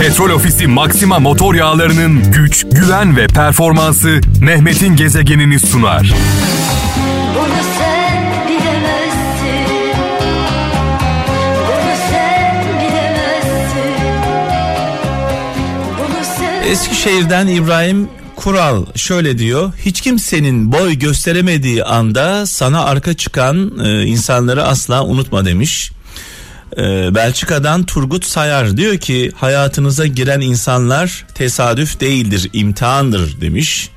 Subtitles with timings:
[0.00, 6.14] Petrol Ofisi Maxima motor yağlarının güç, güven ve performansı Mehmet'in gezegenini sunar.
[16.68, 19.72] Eskişehir'den İbrahim Kural şöyle diyor.
[19.84, 25.92] Hiç kimsenin boy gösteremediği anda sana arka çıkan e, insanları asla unutma demiş.
[26.76, 33.90] E, Belçika'dan Turgut Sayar diyor ki hayatınıza giren insanlar tesadüf değildir imtihandır demiş.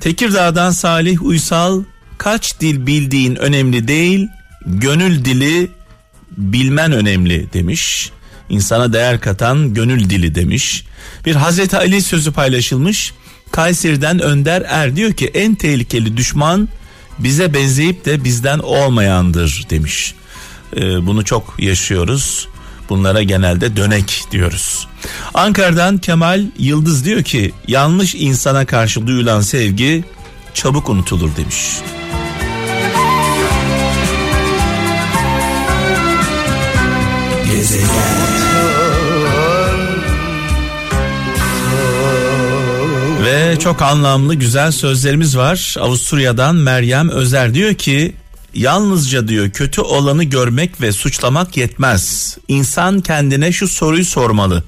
[0.00, 1.82] Tekirdağ'dan Salih Uysal
[2.18, 4.28] kaç dil bildiğin önemli değil
[4.66, 5.70] gönül dili
[6.36, 8.10] bilmen önemli demiş.
[8.48, 10.84] İnsana değer katan gönül dili demiş.
[11.26, 13.14] Bir Hazreti Ali sözü paylaşılmış.
[13.52, 16.68] Kayseri'den Önder Er diyor ki en tehlikeli düşman
[17.18, 20.14] bize benzeyip de bizden olmayandır demiş.
[20.76, 22.48] Ee, bunu çok yaşıyoruz.
[22.88, 24.88] Bunlara genelde dönek diyoruz.
[25.34, 30.04] Ankara'dan Kemal Yıldız diyor ki yanlış insana karşı duyulan sevgi
[30.54, 31.56] çabuk unutulur demiş.
[43.24, 45.76] Ve çok anlamlı güzel sözlerimiz var.
[45.80, 48.14] Avusturya'dan Meryem Özer diyor ki
[48.54, 52.36] yalnızca diyor kötü olanı görmek ve suçlamak yetmez.
[52.48, 54.64] İnsan kendine şu soruyu sormalı.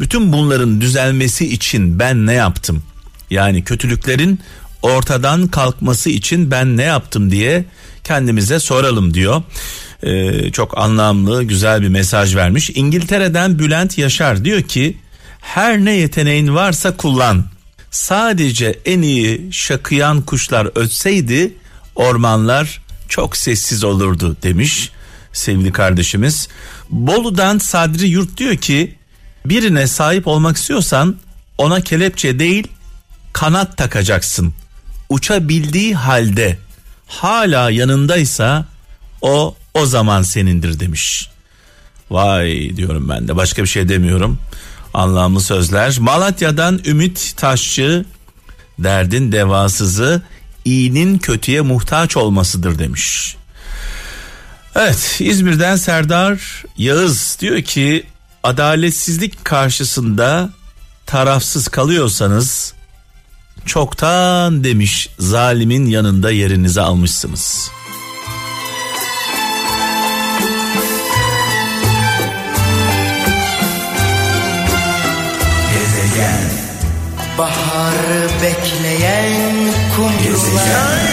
[0.00, 2.82] Bütün bunların düzelmesi için ben ne yaptım?
[3.30, 4.40] Yani kötülüklerin
[4.82, 7.64] ortadan kalkması için ben ne yaptım diye
[8.04, 9.42] kendimize soralım diyor.
[10.02, 12.70] Ee, çok anlamlı güzel bir mesaj vermiş.
[12.74, 14.96] İngiltere'den Bülent Yaşar diyor ki
[15.40, 17.44] her ne yeteneğin varsa kullan.
[17.90, 21.54] Sadece en iyi şakıyan kuşlar ötseydi
[21.94, 22.81] ormanlar
[23.12, 24.90] çok sessiz olurdu demiş
[25.32, 26.48] sevgili kardeşimiz.
[26.90, 28.94] Bolu'dan Sadri Yurt diyor ki
[29.46, 31.16] birine sahip olmak istiyorsan
[31.58, 32.68] ona kelepçe değil
[33.32, 34.54] kanat takacaksın.
[35.08, 36.58] Uçabildiği halde
[37.06, 38.66] hala yanındaysa
[39.22, 41.28] o o zaman senindir demiş.
[42.10, 44.38] Vay diyorum ben de başka bir şey demiyorum.
[44.94, 45.96] Anlamlı sözler.
[46.00, 48.04] Malatya'dan Ümit Taşçı
[48.78, 50.22] derdin devasızı
[50.64, 53.36] iyinin kötüye muhtaç olmasıdır demiş.
[54.76, 58.06] Evet İzmir'den Serdar Yağız diyor ki
[58.42, 60.50] adaletsizlik karşısında
[61.06, 62.74] tarafsız kalıyorsanız
[63.66, 67.70] çoktan demiş zalimin yanında yerinizi almışsınız.
[78.42, 81.12] Bekleyen kumrular.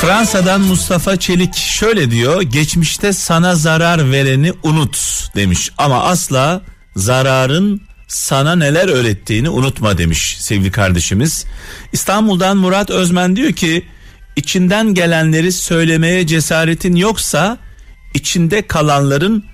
[0.00, 4.98] Fransa'dan Mustafa Çelik şöyle diyor geçmişte sana zarar vereni unut
[5.36, 5.70] demiş.
[5.78, 6.62] Ama asla
[6.96, 11.44] zararın sana neler öğrettiğini unutma demiş sevgili kardeşimiz.
[11.92, 13.84] İstanbul'dan Murat Özmen diyor ki
[14.38, 17.58] içinden gelenleri söylemeye cesaretin yoksa
[18.14, 19.44] içinde kalanların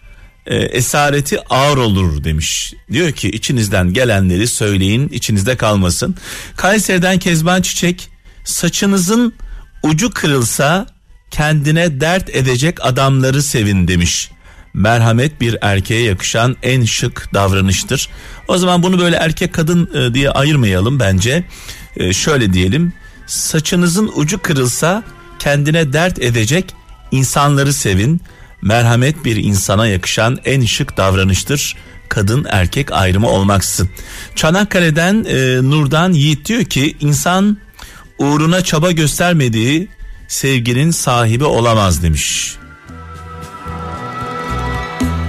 [0.47, 2.75] e, esareti ağır olur demiş.
[2.93, 6.17] Diyor ki içinizden gelenleri söyleyin içinizde kalmasın.
[6.57, 8.09] Kayseri'den Kezban Çiçek
[8.45, 9.35] saçınızın
[9.83, 10.87] ucu kırılsa
[11.31, 14.31] kendine dert edecek adamları sevin demiş.
[14.75, 18.09] Merhamet bir erkeğe yakışan en şık davranıştır.
[18.49, 21.45] O zaman bunu böyle erkek kadın e, diye ayırmayalım bence.
[21.97, 22.93] E, şöyle diyelim.
[23.27, 25.03] Saçınızın ucu kırılsa
[25.39, 26.75] kendine dert edecek
[27.11, 28.21] insanları sevin.
[28.63, 31.77] Merhamet bir insana yakışan en şık davranıştır.
[32.09, 33.91] Kadın erkek ayrımı olmaksızın.
[34.35, 37.59] Çanakkale'den e, Nurdan Yiğit diyor ki insan
[38.19, 39.89] uğruna çaba göstermediği
[40.29, 42.57] sevginin sahibi olamaz demiş.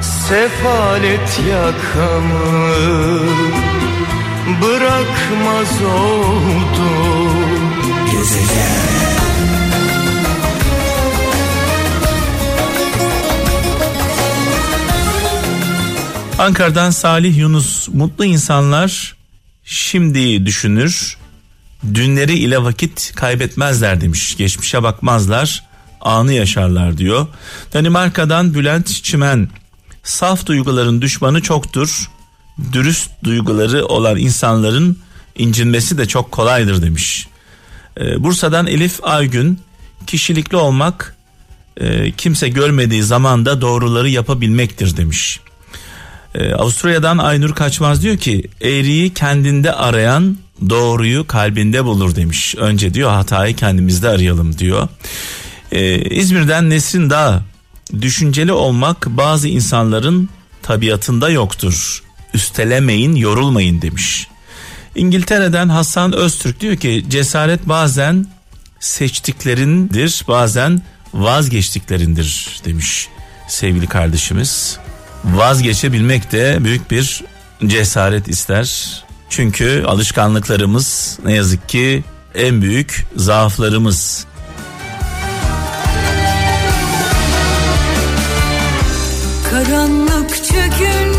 [0.01, 2.75] Sefalet yakamı
[4.61, 7.44] bırakmaz oldu
[8.25, 8.75] Gezegen.
[16.39, 19.15] Ankara'dan Salih Yunus mutlu insanlar
[19.63, 21.17] şimdi düşünür.
[21.93, 24.37] Dünleri ile vakit kaybetmezler demiş.
[24.37, 25.63] Geçmişe bakmazlar
[26.01, 27.27] anı yaşarlar diyor.
[27.73, 29.49] Danimarka'dan Bülent Çimen.
[30.03, 32.09] Saf duyguların düşmanı çoktur.
[32.71, 34.99] Dürüst duyguları olan insanların
[35.35, 37.27] incinmesi de çok kolaydır demiş
[37.99, 39.59] Ee, Bursa'dan Elif Aygün
[40.07, 41.15] kişilikli olmak
[41.77, 45.39] e, kimse görmediği zamanda doğruları yapabilmektir demiş
[46.35, 50.37] ee, Avusturya'dan Aynur Kaçmaz diyor ki eğriyi kendinde arayan
[50.69, 52.55] doğruyu kalbinde bulur demiş.
[52.55, 54.87] Önce diyor hatayı kendimizde arayalım diyor.
[55.71, 57.43] Ee, İzmir'den Nesrin Dağ
[58.01, 60.29] düşünceli olmak bazı insanların
[60.61, 62.03] tabiatında yoktur.
[62.33, 64.27] Üstelemeyin yorulmayın demiş.
[64.95, 68.25] İngiltere'den Hasan Öztürk diyor ki cesaret bazen
[68.79, 70.81] seçtiklerindir bazen
[71.13, 73.07] vazgeçtiklerindir demiş
[73.47, 74.77] sevgili kardeşimiz.
[75.25, 77.23] Vazgeçebilmek de büyük bir
[77.67, 79.03] cesaret ister.
[79.29, 82.03] Çünkü alışkanlıklarımız ne yazık ki
[82.35, 84.25] en büyük zaaflarımız.
[89.49, 91.14] Karanlık çökünce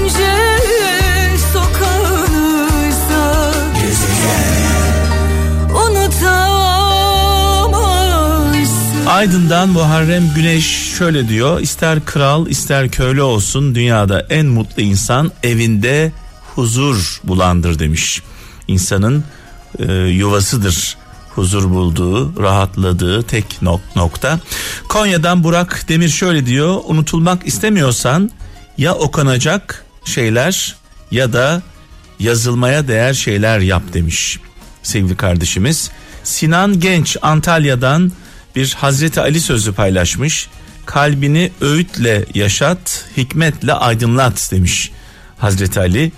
[9.17, 11.61] Aydın'dan Muharrem Güneş şöyle diyor.
[11.61, 16.13] İster kral ister köylü olsun dünyada en mutlu insan evinde
[16.55, 18.23] huzur bulandır demiş.
[18.69, 19.25] İnsanın
[19.79, 20.97] e, yuvasıdır
[21.35, 24.41] huzur bulduğu, rahatladığı tek nok- nokta.
[24.89, 26.81] Konya'dan Burak Demir şöyle diyor.
[26.85, 28.31] Unutulmak istemiyorsan
[28.79, 30.77] ya okunacak şeyler
[31.11, 31.63] ya da
[32.19, 34.39] yazılmaya değer şeyler yap demiş
[34.83, 35.91] sevgili kardeşimiz.
[36.25, 38.13] Sinan Genç Antalya'dan
[38.57, 40.49] bir Hazreti Ali sözü paylaşmış.
[40.87, 44.91] Kalbini öğütle yaşat, hikmetle aydınlat demiş
[45.39, 46.13] Hazreti Ali.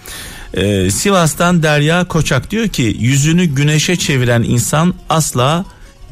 [0.55, 5.65] Ee, Sivas'tan Derya Koçak diyor ki yüzünü güneşe çeviren insan asla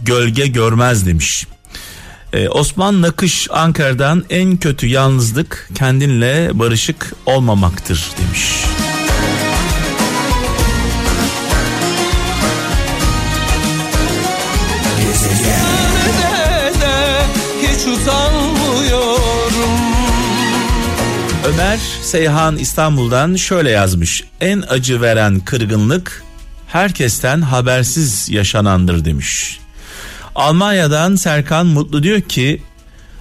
[0.02, 1.46] gölge görmez demiş.
[2.32, 8.75] Ee, Osman Nakış Ankara'dan en kötü yalnızlık kendinle barışık olmamaktır demiş.
[21.46, 24.24] Ömer Seyhan İstanbul'dan şöyle yazmış.
[24.40, 26.22] En acı veren kırgınlık
[26.66, 29.60] herkesten habersiz yaşanandır demiş.
[30.34, 32.62] Almanya'dan Serkan Mutlu diyor ki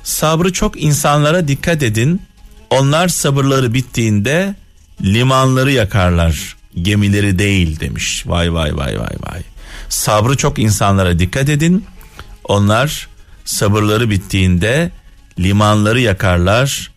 [0.03, 2.21] sabrı çok insanlara dikkat edin.
[2.69, 4.55] Onlar sabırları bittiğinde
[5.01, 8.23] limanları yakarlar gemileri değil demiş.
[8.27, 9.41] Vay vay vay vay vay.
[9.89, 11.85] Sabrı çok insanlara dikkat edin.
[12.43, 13.07] Onlar
[13.45, 14.91] sabırları bittiğinde
[15.39, 16.94] limanları yakarlar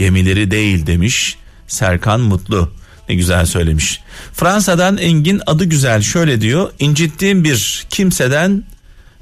[0.00, 1.36] gemileri değil demiş
[1.68, 2.72] Serkan Mutlu.
[3.08, 4.00] Ne güzel söylemiş.
[4.32, 6.70] Fransa'dan Engin adı güzel şöyle diyor.
[6.78, 8.64] İncittiğim bir kimseden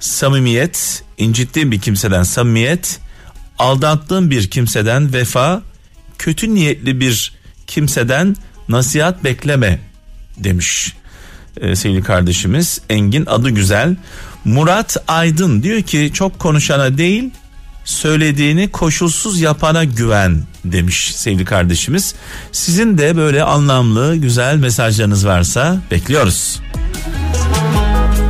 [0.00, 3.00] samimiyet, incittiğim bir kimseden samimiyet,
[3.58, 5.62] aldattığım bir kimseden vefa,
[6.18, 7.32] kötü niyetli bir
[7.66, 8.36] kimseden
[8.68, 9.80] nasihat bekleme
[10.36, 10.94] demiş
[11.60, 13.96] ee, sevgili kardeşimiz Engin adı güzel.
[14.44, 17.30] Murat Aydın diyor ki çok konuşana değil
[17.88, 22.14] söylediğini koşulsuz yapana güven demiş sevgili kardeşimiz.
[22.52, 26.60] Sizin de böyle anlamlı güzel mesajlarınız varsa bekliyoruz.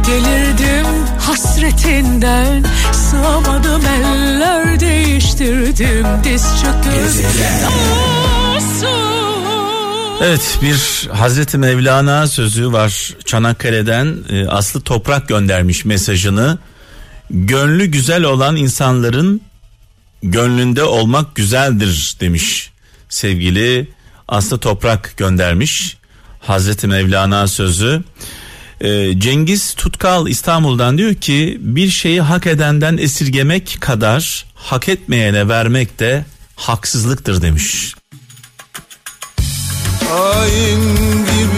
[0.06, 0.86] Delirdim
[1.20, 7.28] hasretinden Sığamadım eller değiştirdim Diz çöküp
[10.22, 16.58] Evet bir Hazreti Mevlana sözü var Çanakkale'den e, Aslı Toprak göndermiş mesajını.
[17.30, 19.40] Gönlü güzel olan insanların
[20.22, 22.70] gönlünde olmak güzeldir demiş
[23.08, 23.88] sevgili
[24.28, 25.96] Aslı Toprak göndermiş
[26.40, 28.02] Hazreti Mevlana sözü.
[28.80, 35.98] E, Cengiz Tutkal İstanbul'dan diyor ki bir şeyi hak edenden esirgemek kadar hak etmeyene vermek
[35.98, 36.24] de
[36.56, 37.94] haksızlıktır demiş.
[40.08, 40.82] Hain
[41.24, 41.57] gibi